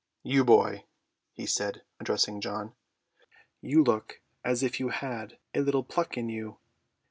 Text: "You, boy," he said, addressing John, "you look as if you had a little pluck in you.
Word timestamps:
"You, 0.23 0.43
boy," 0.43 0.85
he 1.31 1.45
said, 1.45 1.83
addressing 1.99 2.41
John, 2.41 2.73
"you 3.61 3.83
look 3.83 4.19
as 4.43 4.63
if 4.63 4.79
you 4.79 4.89
had 4.89 5.37
a 5.53 5.61
little 5.61 5.83
pluck 5.83 6.17
in 6.17 6.27
you. 6.27 6.57